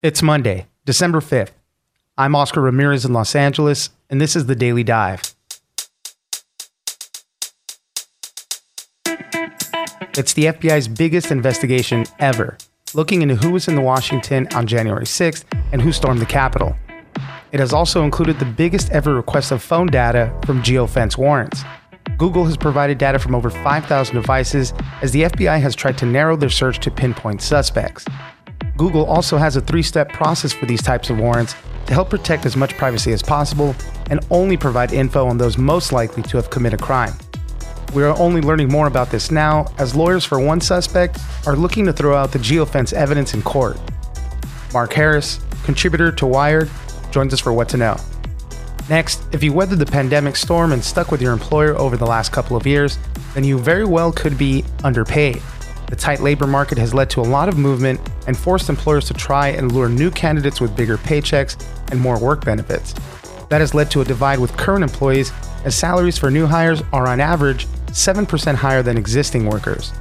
[0.00, 1.50] It's Monday, December 5th.
[2.16, 5.20] I'm Oscar Ramirez in Los Angeles, and this is the Daily Dive.
[10.16, 12.56] It's the FBI's biggest investigation ever,
[12.94, 16.76] looking into who was in the Washington on January 6th and who stormed the Capitol.
[17.50, 21.64] It has also included the biggest ever request of phone data from geofence warrants.
[22.18, 24.72] Google has provided data from over 5,000 devices
[25.02, 28.04] as the FBI has tried to narrow their search to pinpoint suspects.
[28.78, 31.54] Google also has a three step process for these types of warrants
[31.86, 33.74] to help protect as much privacy as possible
[34.08, 37.12] and only provide info on those most likely to have committed a crime.
[37.92, 41.86] We are only learning more about this now as lawyers for one suspect are looking
[41.86, 43.78] to throw out the geofence evidence in court.
[44.72, 46.70] Mark Harris, contributor to Wired,
[47.10, 47.96] joins us for What to Know.
[48.88, 52.30] Next, if you weathered the pandemic storm and stuck with your employer over the last
[52.30, 52.96] couple of years,
[53.34, 55.42] then you very well could be underpaid.
[55.88, 59.14] The tight labor market has led to a lot of movement and forced employers to
[59.14, 61.56] try and lure new candidates with bigger paychecks
[61.90, 62.94] and more work benefits.
[63.48, 65.32] That has led to a divide with current employees,
[65.64, 69.92] as salaries for new hires are on average 7% higher than existing workers.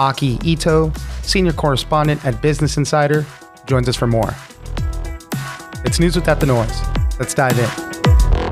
[0.00, 0.92] Aki Ito,
[1.22, 3.24] senior correspondent at Business Insider,
[3.66, 4.34] joins us for more.
[5.84, 6.76] It's news without the noise.
[7.20, 7.70] Let's dive in.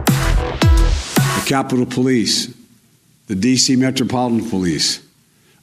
[0.05, 2.55] The Capitol Police,
[3.27, 5.01] the DC Metropolitan Police,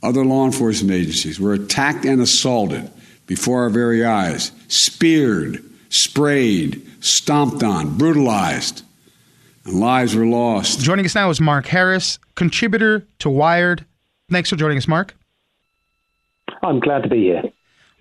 [0.01, 2.89] other law enforcement agencies were attacked and assaulted
[3.27, 8.83] before our very eyes, speared, sprayed, stomped on, brutalized,
[9.65, 10.79] and lives were lost.
[10.79, 13.85] Joining us now is Mark Harris, contributor to Wired.
[14.31, 15.15] Thanks for joining us, Mark.
[16.63, 17.43] I'm glad to be here.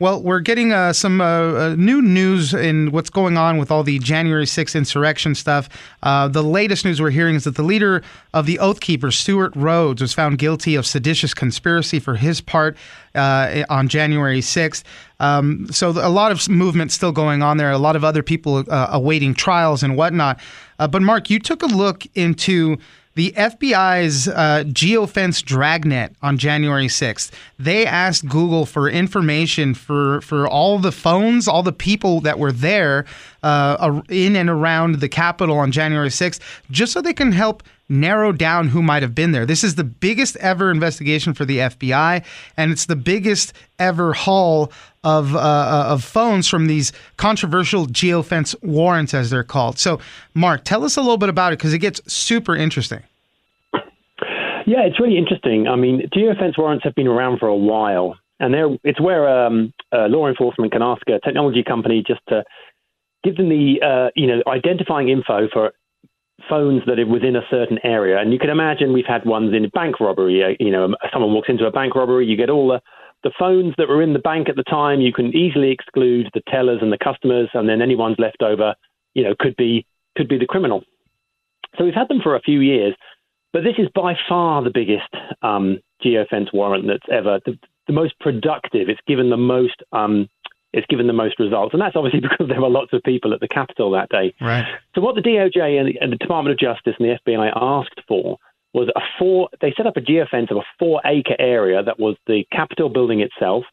[0.01, 3.83] Well, we're getting uh, some uh, uh, new news in what's going on with all
[3.83, 5.69] the January 6th insurrection stuff.
[6.05, 9.53] Uh, the latest news we're hearing is that the leader of the Oath Keepers, Stewart
[9.57, 12.77] Rhodes, was found guilty of seditious conspiracy for his part
[13.17, 14.85] uh, on January 6th.
[15.19, 17.73] Um, so a lot of movement still going on there.
[17.73, 20.39] A lot of other people uh, awaiting trials and whatnot.
[20.79, 22.77] but Mark, you took a look into
[23.19, 30.47] the FBI's uh, geofence dragnet on January 6th, they asked Google for information for, for
[30.47, 33.07] all the phones, all the people that were there
[33.43, 36.39] uh, in and around the Capitol on January 6th,
[36.71, 39.45] just so they can help narrow down who might have been there.
[39.45, 42.25] This is the biggest ever investigation for the FBI,
[42.57, 44.71] and it's the biggest ever haul
[45.05, 49.79] of uh, uh, of phones from these controversial geofence warrants, as they're called.
[49.79, 50.01] So,
[50.35, 53.03] Mark, tell us a little bit about it because it gets super interesting.
[54.67, 55.67] Yeah, it's really interesting.
[55.67, 58.55] I mean, geofence warrants have been around for a while, and
[58.85, 62.45] it's where um, uh, law enforcement can ask a technology company just to
[63.25, 65.73] give them the uh, you know identifying info for
[66.49, 68.19] phones that are within a certain area.
[68.19, 70.43] And you can imagine we've had ones in bank robbery.
[70.43, 72.81] Uh, you know, someone walks into a bank robbery, you get all the
[73.23, 75.01] the phones that were in the bank at the time.
[75.01, 78.75] You can easily exclude the tellers and the customers, and then anyone's left over,
[79.15, 79.87] you know, could be
[80.17, 80.85] could be the criminal.
[81.77, 82.95] So we've had them for a few years.
[83.53, 85.09] But this is by far the biggest
[85.43, 88.89] um, geofence warrant that's ever the, the, most productive.
[88.89, 89.83] It's given the most.
[89.93, 90.29] Um,
[90.75, 93.41] it's given the most results, and that's obviously because there were lots of people at
[93.41, 94.35] the Capitol that day.
[94.41, 94.67] Right.
[94.95, 98.01] So what the DOJ and the, and the Department of Justice and the FBI asked
[98.07, 98.37] for
[98.75, 99.49] was a four.
[99.61, 103.65] They set up a geofence of a four-acre area that was the Capitol building itself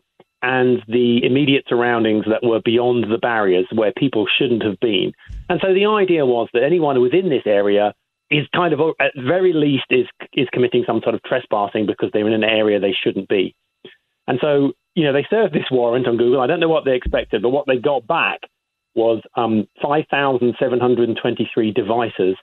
[0.41, 5.11] and the immediate surroundings that were beyond the barriers where people shouldn't have been.
[5.49, 7.93] And so the idea was that anyone within this area
[8.29, 12.27] is kind of at very least is is committing some sort of trespassing because they're
[12.27, 13.55] in an area they shouldn't be.
[14.27, 16.41] And so, you know, they served this warrant on Google.
[16.41, 18.39] I don't know what they expected, but what they got back
[18.95, 22.35] was um, 5,723 devices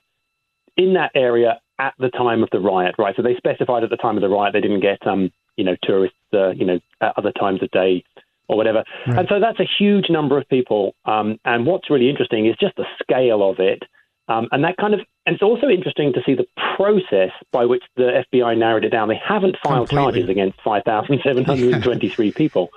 [0.77, 3.13] in that area at the time of the riot, right?
[3.15, 5.75] So they specified at the time of the riot they didn't get, um, you know,
[5.83, 8.05] tourists, uh, you know, at other times of day
[8.47, 8.85] or whatever.
[9.05, 9.19] Right.
[9.19, 10.95] And so that's a huge number of people.
[11.03, 13.83] Um, and what's really interesting is just the scale of it.
[14.29, 16.47] Um, and that kind of, and it's also interesting to see the
[16.77, 19.09] process by which the FBI narrowed it down.
[19.09, 20.21] They haven't filed Completely.
[20.21, 22.69] charges against 5,723 people.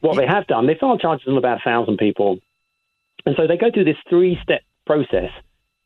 [0.00, 2.38] What they have done, they filed charges on about 1,000 people.
[3.24, 5.30] And so they go through this three step process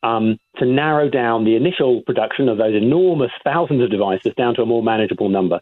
[0.03, 4.61] um, to narrow down the initial production of those enormous thousands of devices down to
[4.61, 5.59] a more manageable number.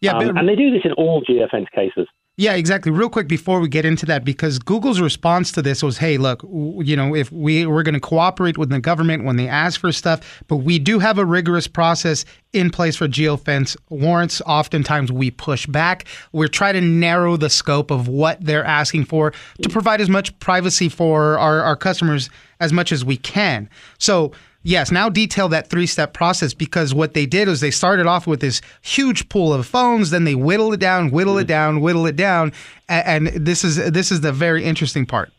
[0.00, 2.06] Yeah, um, and they do this in all geofence cases.
[2.38, 2.92] Yeah, exactly.
[2.92, 6.42] Real quick before we get into that, because Google's response to this was, "Hey, look,
[6.42, 9.90] you know, if we we're going to cooperate with the government when they ask for
[9.90, 14.42] stuff, but we do have a rigorous process in place for geofence warrants.
[14.44, 16.04] Oftentimes, we push back.
[16.32, 20.38] We're trying to narrow the scope of what they're asking for to provide as much
[20.38, 22.28] privacy for our, our customers
[22.60, 23.70] as much as we can.
[23.98, 24.32] So."
[24.66, 28.26] Yes, now detail that three step process because what they did was they started off
[28.26, 31.46] with this huge pool of phones, then they whittle it down, whittle it mm-hmm.
[31.46, 32.52] down, whittle it down,
[32.88, 35.30] and, this is this is the very interesting part.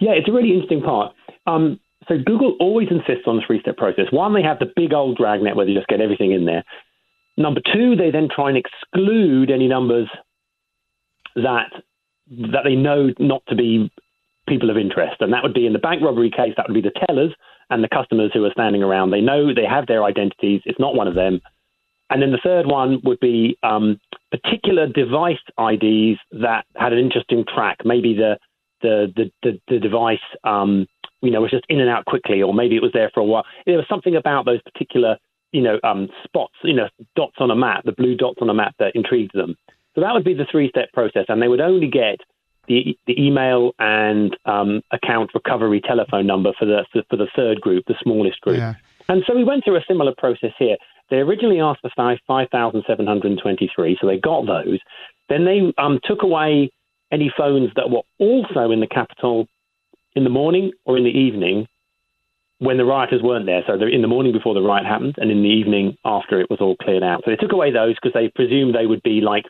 [0.00, 1.12] Yeah, it's a really interesting part.
[1.48, 4.04] Um, so Google always insists on the three step process.
[4.12, 6.62] One, they have the big old dragnet where they just get everything in there.
[7.36, 10.08] Number two, they then try and exclude any numbers
[11.34, 11.72] that
[12.30, 13.90] that they know not to be
[14.46, 16.54] people of interest, and that would be in the bank robbery case.
[16.56, 17.34] That would be the tellers
[17.72, 19.10] and the customers who are standing around.
[19.10, 20.62] They know they have their identities.
[20.64, 21.40] It's not one of them.
[22.10, 23.98] And then the third one would be um,
[24.30, 27.78] particular device IDs that had an interesting track.
[27.84, 28.38] Maybe the
[28.82, 30.86] the the, the, the device um,
[31.22, 33.24] you know was just in and out quickly, or maybe it was there for a
[33.24, 33.44] while.
[33.64, 35.16] There was something about those particular
[35.52, 38.54] you know um, spots, you know dots on a map, the blue dots on a
[38.54, 39.56] map that intrigued them.
[39.94, 42.20] So that would be the three step process, and they would only get
[42.68, 47.84] the, the email and um, account recovery telephone number for the for the third group,
[47.86, 48.58] the smallest group.
[48.58, 48.74] Yeah.
[49.08, 50.76] And so we went through a similar process here.
[51.10, 54.78] They originally asked for 5,723, so they got those.
[55.28, 56.70] Then they um, took away
[57.10, 59.48] any phones that were also in the Capitol
[60.14, 61.66] in the morning or in the evening
[62.58, 63.62] when the rioters weren't there.
[63.66, 66.60] So in the morning before the riot happened, and in the evening after it was
[66.60, 67.22] all cleared out.
[67.24, 69.44] So they took away those because they presumed they would be like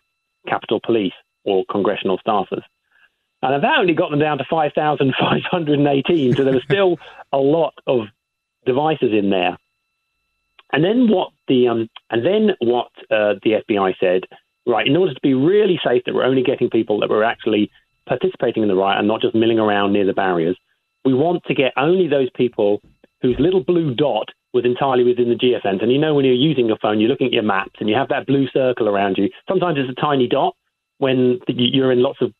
[0.49, 1.13] Capitol Police
[1.45, 2.63] or congressional staffers.
[3.43, 6.35] And that only got them down to 5,518.
[6.37, 6.99] So there was still
[7.33, 8.07] a lot of
[8.65, 9.59] devices in there.
[10.73, 14.23] And then what the um, and then what uh, the FBI said,
[14.67, 14.87] right?
[14.87, 17.71] In order to be really safe, that we're only getting people that were actually
[18.07, 20.57] participating in the riot and not just milling around near the barriers.
[21.05, 22.81] We want to get only those people
[23.21, 25.83] whose little blue dot was entirely within the geofence.
[25.83, 27.95] And you know, when you're using your phone, you're looking at your maps and you
[27.95, 29.31] have that blue circle around you.
[29.49, 30.55] Sometimes it's a tiny dot
[30.99, 32.33] when you're in lots of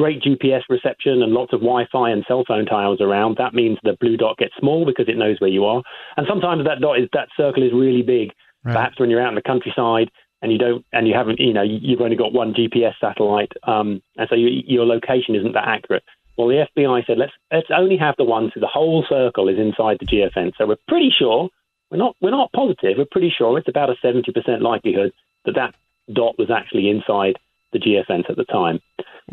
[0.00, 3.98] great GPS reception and lots of Wi-Fi and cell phone towers around, that means the
[4.00, 5.82] blue dot gets small because it knows where you are.
[6.16, 8.32] And sometimes that dot is that circle is really big.
[8.64, 8.76] Right.
[8.76, 10.10] Perhaps when you're out in the countryside
[10.40, 14.00] and you don't and you haven't, you know, you've only got one GPS satellite, um,
[14.16, 16.02] and so you, your location isn't that accurate.
[16.38, 19.58] Well, the FBI said let's let's only have the ones who the whole circle is
[19.58, 20.52] inside the geofence.
[20.56, 21.50] So we're pretty sure
[21.90, 22.96] we're not we're not positive.
[22.96, 25.12] We're pretty sure it's about a seventy percent likelihood
[25.44, 25.74] that that
[26.10, 27.38] dot was actually inside
[27.74, 28.80] the geofence at the time.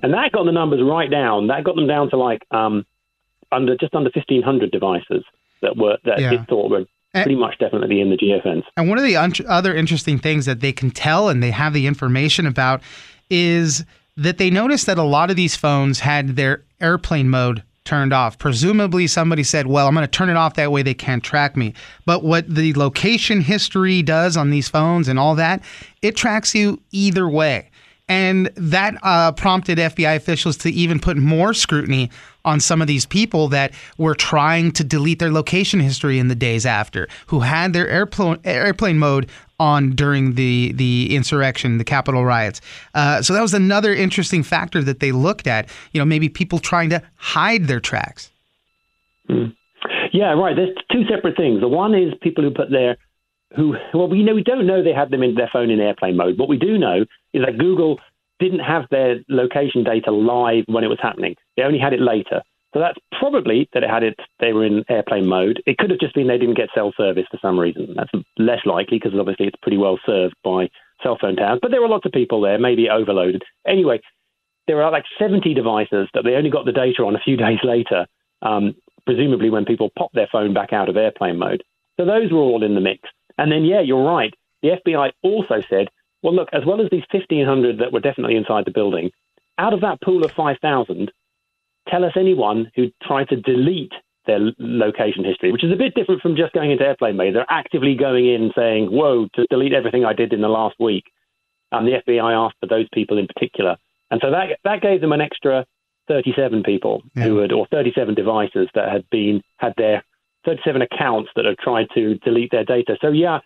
[0.04, 1.48] And that got the numbers right down.
[1.48, 2.86] That got them down to like um,
[3.52, 5.24] under just under 1,500 devices
[5.62, 6.34] that were that yeah.
[6.34, 8.64] it thought were pretty much definitely in the geofence.
[8.76, 11.74] And one of the un- other interesting things that they can tell and they have
[11.74, 12.82] the information about
[13.30, 13.84] is
[14.16, 18.38] that they noticed that a lot of these phones had their airplane mode turned off.
[18.38, 21.56] Presumably, somebody said, Well, I'm going to turn it off that way they can't track
[21.56, 21.74] me.
[22.06, 25.64] But what the location history does on these phones and all that,
[26.02, 27.70] it tracks you either way.
[28.10, 32.10] And that uh, prompted FBI officials to even put more scrutiny
[32.46, 36.36] on some of these people that were trying to delete their location history in the
[36.36, 42.24] days after, who had their airplane airplane mode on during the the insurrection, the Capitol
[42.24, 42.62] riots.
[42.94, 45.70] Uh, so that was another interesting factor that they looked at.
[45.92, 48.32] You know, maybe people trying to hide their tracks.
[49.28, 49.48] Hmm.
[50.14, 50.56] Yeah, right.
[50.56, 51.60] There's two separate things.
[51.60, 52.98] The one is people who put their
[53.56, 56.18] who, well, we know we don't know they had them in their phone in airplane
[56.18, 56.38] mode.
[56.38, 58.00] What we do know is that Google
[58.40, 61.36] didn't have their location data live when it was happening.
[61.56, 62.42] They only had it later.
[62.74, 64.20] So that's probably that it had it.
[64.40, 65.64] They were in airplane mode.
[65.66, 67.96] It could have just been they didn't get cell service for some reason.
[67.96, 70.70] That's less likely because obviously it's pretty well served by
[71.02, 71.60] cell phone towers.
[71.62, 73.44] But there were lots of people there, maybe overloaded.
[73.66, 74.02] Anyway,
[74.68, 77.60] there are like 70 devices that they only got the data on a few days
[77.64, 78.06] later,
[78.42, 78.76] um,
[79.06, 81.64] presumably when people popped their phone back out of airplane mode.
[81.98, 83.10] So those were all in the mix.
[83.38, 84.34] And then, yeah, you're right.
[84.62, 85.90] The FBI also said,
[86.24, 89.12] well, look, as well as these 1,500 that were definitely inside the building,
[89.58, 91.12] out of that pool of 5,000,
[91.88, 93.94] tell us anyone who tried to delete
[94.26, 97.34] their location history, which is a bit different from just going into airplane mode.
[97.34, 101.06] They're actively going in saying, whoa, to delete everything I did in the last week.
[101.72, 103.78] And the FBI asked for those people in particular
[104.10, 105.66] And so that that gave them an extra
[106.08, 107.24] 37 people yeah.
[107.24, 110.04] who had, or 37 devices that had been had their
[110.48, 112.98] 37 accounts that have tried to delete their data.
[113.02, 113.40] So yeah,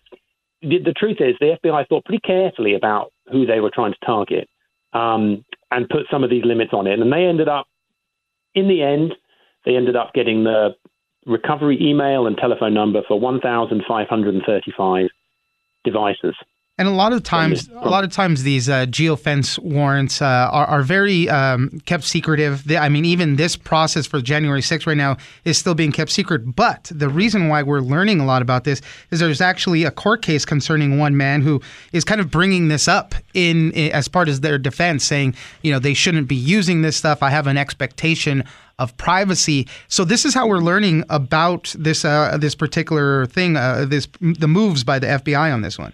[0.61, 4.05] the, the truth is the FBI thought pretty carefully about who they were trying to
[4.05, 4.47] target
[4.93, 7.65] um, and put some of these limits on it, and they ended up,
[8.53, 9.15] in the end,
[9.65, 10.75] they ended up getting the
[11.25, 15.07] recovery email and telephone number for 1,535
[15.83, 16.35] devices.
[16.81, 20.65] And a lot of times, a lot of times, these uh, geofence warrants uh, are,
[20.65, 22.63] are, very um, kept secretive.
[22.71, 26.55] I mean, even this process for January 6th right now is still being kept secret.
[26.55, 30.23] But the reason why we're learning a lot about this is there's actually a court
[30.23, 31.61] case concerning one man who
[31.93, 35.71] is kind of bringing this up in, in as part of their defense, saying, you
[35.71, 37.21] know, they shouldn't be using this stuff.
[37.21, 38.43] I have an expectation
[38.79, 39.67] of privacy.
[39.87, 44.47] So this is how we're learning about this uh, this particular thing, uh, this the
[44.47, 45.93] moves by the FBI on this one.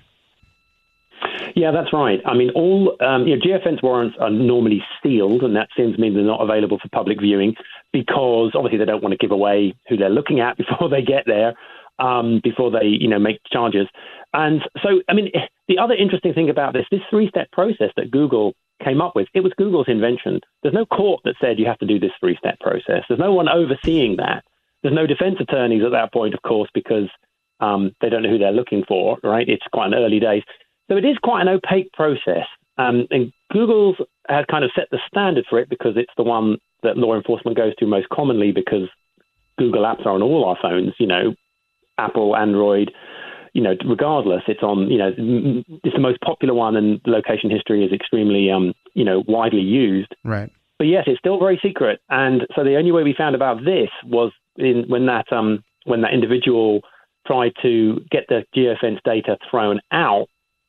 [1.57, 2.19] Yeah, that's right.
[2.23, 5.99] I mean, all um, you know, geofence warrants are normally sealed, and that seems to
[5.99, 7.55] mean they're not available for public viewing
[7.91, 11.23] because obviously they don't want to give away who they're looking at before they get
[11.25, 11.55] there,
[11.97, 13.87] um, before they you know make charges.
[14.35, 15.31] And so, I mean,
[15.67, 18.53] the other interesting thing about this, this three-step process that Google
[18.85, 20.41] came up with, it was Google's invention.
[20.61, 23.01] There's no court that said you have to do this three-step process.
[23.09, 24.43] There's no one overseeing that.
[24.83, 27.09] There's no defense attorneys at that point, of course, because
[27.61, 29.17] um, they don't know who they're looking for.
[29.23, 29.49] Right?
[29.49, 30.43] It's quite an early days.
[30.89, 32.45] So it is quite an opaque process.
[32.77, 33.97] Um, and Google's
[34.29, 37.57] has kind of set the standard for it because it's the one that law enforcement
[37.57, 38.87] goes to most commonly because
[39.57, 41.33] Google apps are on all our phones, you know,
[41.97, 42.91] Apple, Android,
[43.53, 45.11] you know, regardless, it's on, you know,
[45.83, 50.13] it's the most popular one and location history is extremely, um, you know, widely used.
[50.23, 50.51] Right.
[50.77, 51.99] But yes, it's still very secret.
[52.09, 56.01] And so the only way we found about this was in when that, um, when
[56.01, 56.81] that individual
[57.25, 60.27] tried to get the geofence data thrown out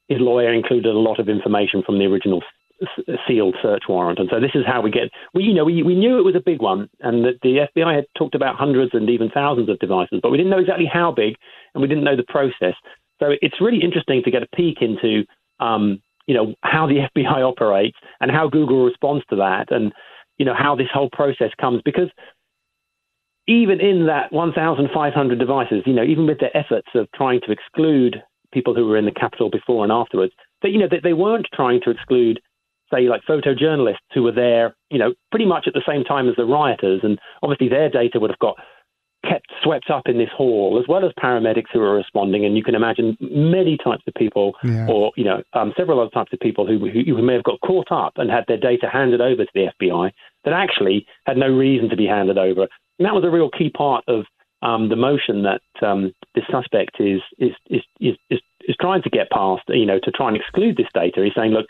[0.08, 2.42] his lawyer included a lot of information from the original
[3.26, 4.18] sealed search warrant.
[4.18, 6.36] And so this is how we get, we, you know, we, we knew it was
[6.36, 9.78] a big one and that the FBI had talked about hundreds and even thousands of
[9.80, 11.34] devices, but we didn't know exactly how big
[11.74, 12.74] and we didn't know the process.
[13.20, 15.24] So it's really interesting to get a peek into,
[15.58, 19.92] um, you know, how the FBI operates and how Google responds to that and,
[20.38, 22.08] you know, how this whole process comes because
[23.48, 28.22] even in that 1,500 devices, you know, even with the efforts of trying to exclude
[28.52, 31.46] people who were in the Capitol before and afterwards, that you know they, they weren't
[31.54, 32.40] trying to exclude,
[32.92, 36.36] say, like photojournalists who were there, you know, pretty much at the same time as
[36.36, 38.56] the rioters, and obviously their data would have got
[39.28, 42.44] kept swept up in this haul, as well as paramedics who were responding.
[42.44, 44.86] And you can imagine many types of people, yeah.
[44.88, 47.60] or you know, um, several other types of people who, who, who may have got
[47.60, 50.12] caught up and had their data handed over to the FBI
[50.44, 52.68] that actually had no reason to be handed over.
[52.98, 54.24] And that was a real key part of
[54.62, 59.10] um, the motion that um, this suspect is is, is is is is trying to
[59.10, 61.22] get past, you know, to try and exclude this data.
[61.24, 61.66] He's saying, look,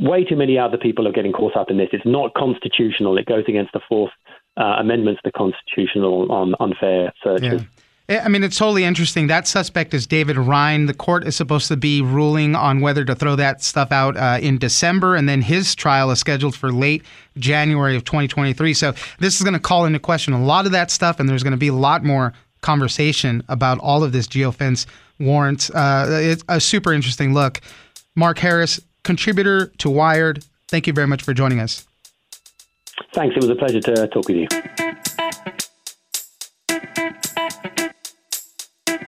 [0.00, 1.88] way too many other people are getting caught up in this.
[1.92, 3.16] It's not constitutional.
[3.18, 4.12] It goes against the Fourth
[4.56, 7.62] uh, Amendment to the Constitutional on unfair searches.
[7.62, 7.75] Yeah.
[8.08, 9.26] I mean, it's totally interesting.
[9.26, 10.86] That suspect is David Rhine.
[10.86, 14.38] The court is supposed to be ruling on whether to throw that stuff out uh,
[14.40, 17.02] in December, and then his trial is scheduled for late
[17.36, 18.74] January of 2023.
[18.74, 21.42] So this is going to call into question a lot of that stuff, and there's
[21.42, 24.86] going to be a lot more conversation about all of this geofence
[25.18, 25.70] warrants.
[25.70, 27.60] Uh, it's a super interesting look.
[28.14, 30.44] Mark Harris, contributor to Wired.
[30.68, 31.84] Thank you very much for joining us.
[33.12, 33.34] Thanks.
[33.36, 34.85] It was a pleasure to talk with you.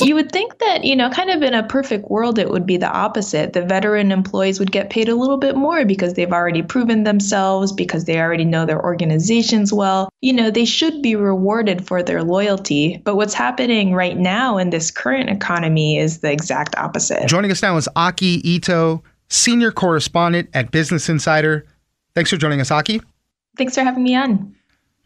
[0.00, 2.76] You would think that, you know, kind of in a perfect world, it would be
[2.76, 3.52] the opposite.
[3.52, 7.72] The veteran employees would get paid a little bit more because they've already proven themselves,
[7.72, 10.08] because they already know their organizations well.
[10.20, 13.00] You know, they should be rewarded for their loyalty.
[13.04, 17.28] But what's happening right now in this current economy is the exact opposite.
[17.28, 21.66] Joining us now is Aki Ito, senior correspondent at Business Insider.
[22.14, 23.02] Thanks for joining us, Aki.
[23.56, 24.54] Thanks for having me on.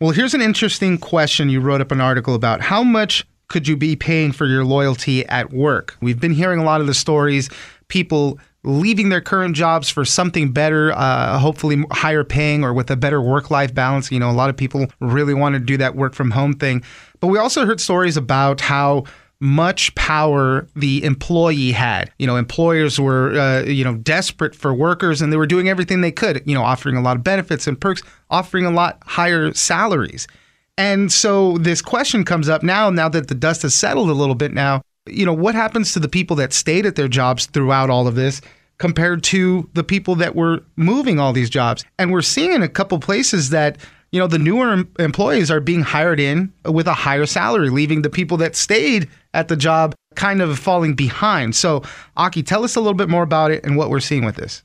[0.01, 1.49] Well, here's an interesting question.
[1.49, 5.27] You wrote up an article about how much could you be paying for your loyalty
[5.27, 5.95] at work?
[6.01, 7.51] We've been hearing a lot of the stories,
[7.89, 12.97] people leaving their current jobs for something better, uh, hopefully higher paying or with a
[12.97, 14.11] better work life balance.
[14.11, 16.83] You know, a lot of people really want to do that work from home thing.
[17.21, 19.05] But we also heard stories about how
[19.39, 22.11] much power the employee had.
[22.19, 26.01] You know, employers were, uh, you know, desperate for workers and they were doing everything
[26.01, 29.53] they could, you know, offering a lot of benefits and perks, offering a lot higher
[29.53, 30.27] salaries.
[30.79, 34.35] And so this question comes up now, now that the dust has settled a little
[34.35, 37.91] bit now, you know, what happens to the people that stayed at their jobs throughout
[37.91, 38.41] all of this
[38.79, 41.85] compared to the people that were moving all these jobs?
[41.99, 43.79] And we're seeing in a couple places that,
[44.13, 48.11] you know, the newer employees are being hired in with a higher salary, leaving the
[48.11, 51.57] people that stayed at the job kind of falling behind.
[51.57, 51.83] So,
[52.17, 54.63] Aki, tell us a little bit more about it and what we're seeing with this.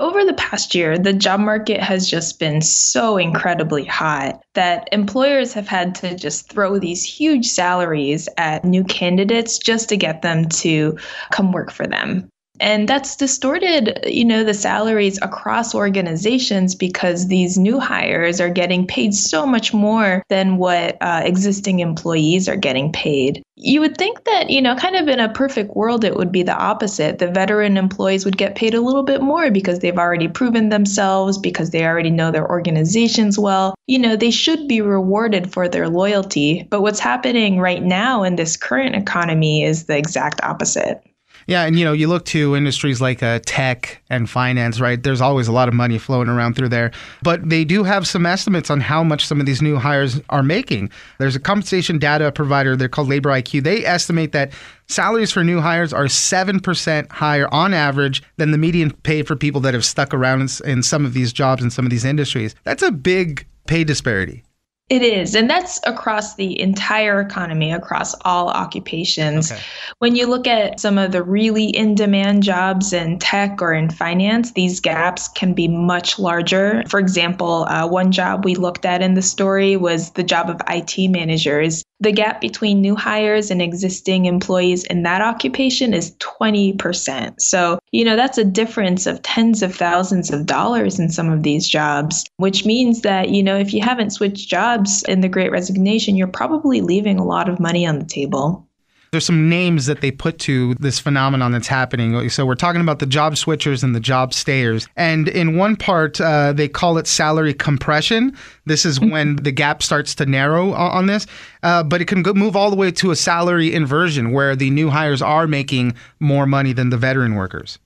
[0.00, 5.52] Over the past year, the job market has just been so incredibly hot that employers
[5.52, 10.48] have had to just throw these huge salaries at new candidates just to get them
[10.48, 10.96] to
[11.32, 12.30] come work for them.
[12.60, 18.86] And that's distorted, you know, the salaries across organizations because these new hires are getting
[18.86, 23.42] paid so much more than what uh, existing employees are getting paid.
[23.56, 26.42] You would think that, you know, kind of in a perfect world, it would be
[26.42, 27.18] the opposite.
[27.18, 31.38] The veteran employees would get paid a little bit more because they've already proven themselves,
[31.38, 33.74] because they already know their organizations well.
[33.86, 36.66] You know, they should be rewarded for their loyalty.
[36.70, 41.02] But what's happening right now in this current economy is the exact opposite.
[41.50, 45.02] Yeah, and you know, you look to industries like uh, tech and finance, right?
[45.02, 46.92] There's always a lot of money flowing around through there,
[47.24, 50.44] but they do have some estimates on how much some of these new hires are
[50.44, 50.90] making.
[51.18, 53.64] There's a compensation data provider, they're called Labor IQ.
[53.64, 54.52] They estimate that
[54.86, 59.60] salaries for new hires are 7% higher on average than the median pay for people
[59.62, 62.54] that have stuck around in, in some of these jobs in some of these industries.
[62.62, 64.44] That's a big pay disparity.
[64.90, 65.36] It is.
[65.36, 69.52] And that's across the entire economy, across all occupations.
[69.52, 69.62] Okay.
[69.98, 73.88] When you look at some of the really in demand jobs in tech or in
[73.88, 76.82] finance, these gaps can be much larger.
[76.88, 80.60] For example, uh, one job we looked at in the story was the job of
[80.68, 81.84] IT managers.
[82.00, 87.40] The gap between new hires and existing employees in that occupation is 20%.
[87.40, 91.42] So, you know, that's a difference of tens of thousands of dollars in some of
[91.42, 95.52] these jobs, which means that, you know, if you haven't switched jobs in the great
[95.52, 98.66] resignation, you're probably leaving a lot of money on the table.
[99.12, 102.30] There's some names that they put to this phenomenon that's happening.
[102.30, 104.86] So we're talking about the job switchers and the job stayers.
[104.94, 108.36] And in one part, uh, they call it salary compression.
[108.66, 111.26] This is when the gap starts to narrow on this.
[111.64, 114.70] Uh, but it can go, move all the way to a salary inversion where the
[114.70, 117.80] new hires are making more money than the veteran workers.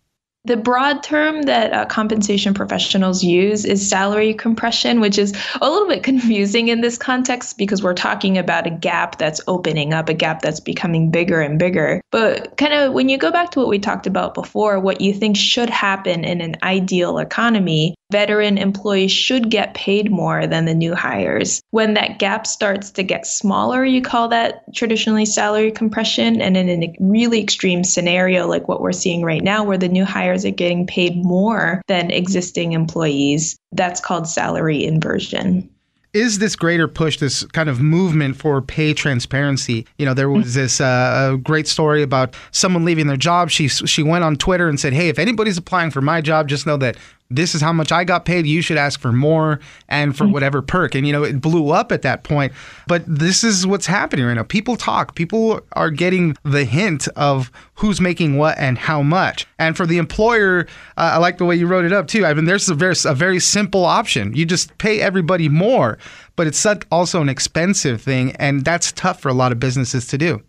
[0.46, 5.88] The broad term that uh, compensation professionals use is salary compression, which is a little
[5.88, 10.14] bit confusing in this context because we're talking about a gap that's opening up, a
[10.14, 12.02] gap that's becoming bigger and bigger.
[12.10, 15.14] But kind of when you go back to what we talked about before, what you
[15.14, 20.74] think should happen in an ideal economy, veteran employees should get paid more than the
[20.74, 21.60] new hires.
[21.72, 26.40] When that gap starts to get smaller, you call that traditionally salary compression.
[26.40, 30.04] And in a really extreme scenario like what we're seeing right now, where the new
[30.04, 35.68] hires are getting paid more than existing employees, that's called salary inversion
[36.14, 39.84] is this greater push, this kind of movement for pay transparency?
[39.98, 43.50] You know, there was this uh, great story about someone leaving their job.
[43.50, 46.66] She she went on Twitter and said, "Hey, if anybody's applying for my job, just
[46.66, 46.96] know that
[47.30, 48.46] this is how much I got paid.
[48.46, 50.34] You should ask for more and for mm-hmm.
[50.34, 50.94] whatever perk.
[50.94, 52.52] And, you know, it blew up at that point.
[52.86, 54.42] But this is what's happening right now.
[54.42, 59.46] People talk, people are getting the hint of who's making what and how much.
[59.58, 62.26] And for the employer, uh, I like the way you wrote it up too.
[62.26, 64.34] I mean, there's a very, a very simple option.
[64.34, 65.98] You just pay everybody more,
[66.36, 68.32] but it's also an expensive thing.
[68.32, 70.42] And that's tough for a lot of businesses to do.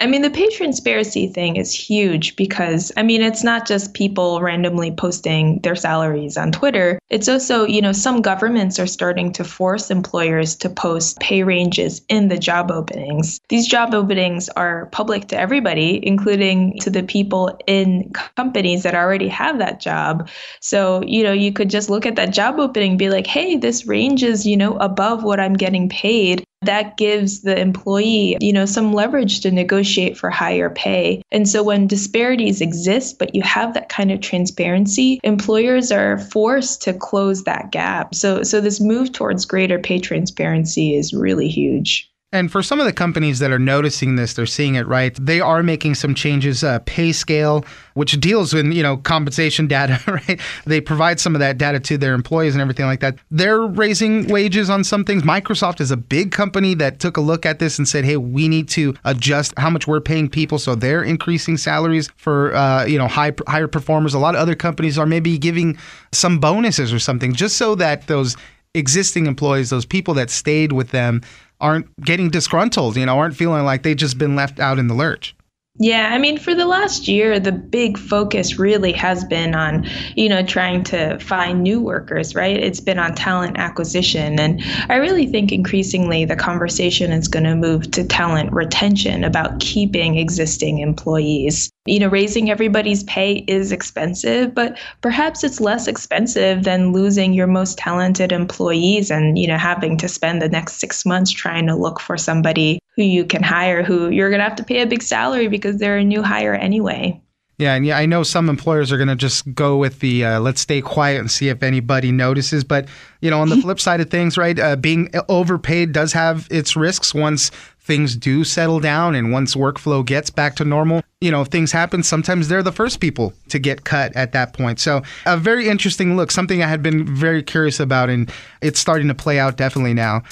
[0.00, 4.40] I mean, the pay transparency thing is huge because, I mean, it's not just people
[4.40, 6.98] randomly posting their salaries on Twitter.
[7.10, 12.00] It's also, you know, some governments are starting to force employers to post pay ranges
[12.08, 13.40] in the job openings.
[13.48, 19.28] These job openings are public to everybody, including to the people in companies that already
[19.28, 20.28] have that job.
[20.60, 23.86] So, you know, you could just look at that job opening be like, hey, this
[23.86, 28.66] range is, you know, above what I'm getting paid that gives the employee, you know,
[28.66, 31.22] some leverage to negotiate for higher pay.
[31.30, 36.82] And so when disparities exist, but you have that kind of transparency, employers are forced
[36.82, 38.14] to close that gap.
[38.14, 42.10] So so this move towards greater pay transparency is really huge.
[42.30, 45.16] And for some of the companies that are noticing this, they're seeing it right.
[45.18, 46.62] They are making some changes.
[46.62, 50.38] Uh, PayScale, which deals with you know compensation data, right?
[50.66, 53.16] They provide some of that data to their employees and everything like that.
[53.30, 55.22] They're raising wages on some things.
[55.22, 58.46] Microsoft is a big company that took a look at this and said, "Hey, we
[58.46, 62.98] need to adjust how much we're paying people." So they're increasing salaries for uh, you
[62.98, 64.12] know high higher performers.
[64.12, 65.78] A lot of other companies are maybe giving
[66.12, 68.36] some bonuses or something just so that those
[68.74, 71.22] existing employees, those people that stayed with them,
[71.60, 74.94] aren't getting disgruntled, you know, aren't feeling like they've just been left out in the
[74.94, 75.34] lurch.
[75.80, 80.28] Yeah, I mean, for the last year, the big focus really has been on, you
[80.28, 82.56] know, trying to find new workers, right?
[82.56, 84.40] It's been on talent acquisition.
[84.40, 89.60] And I really think increasingly the conversation is going to move to talent retention about
[89.60, 91.70] keeping existing employees.
[91.88, 97.46] You know, raising everybody's pay is expensive, but perhaps it's less expensive than losing your
[97.46, 101.74] most talented employees and, you know, having to spend the next six months trying to
[101.74, 104.86] look for somebody who you can hire who you're going to have to pay a
[104.86, 107.20] big salary because they're a new hire anyway.
[107.58, 110.40] Yeah, and yeah, I know some employers are going to just go with the uh,
[110.40, 112.62] let's stay quiet and see if anybody notices.
[112.62, 112.88] But
[113.20, 116.76] you know, on the flip side of things, right, uh, being overpaid does have its
[116.76, 117.50] risks once
[117.88, 121.02] things do settle down and once workflow gets back to normal.
[121.22, 124.52] You know, if things happen, sometimes they're the first people to get cut at that
[124.52, 124.78] point.
[124.78, 129.08] So, a very interesting look, something I had been very curious about, and it's starting
[129.08, 130.22] to play out definitely now.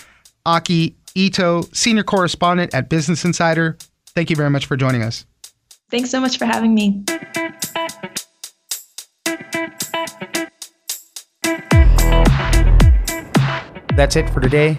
[0.45, 3.79] Aki Ito, senior correspondent at Business Insider.
[4.15, 5.25] Thank you very much for joining us.
[5.91, 7.03] Thanks so much for having me.
[13.97, 14.79] That's it for today.